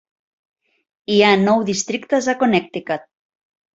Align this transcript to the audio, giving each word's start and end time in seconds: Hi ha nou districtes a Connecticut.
Hi 1.15 1.19
ha 1.21 1.29
nou 1.43 1.63
districtes 1.69 2.31
a 2.35 2.39
Connecticut. 2.43 3.09